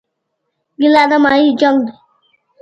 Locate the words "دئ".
1.85-1.93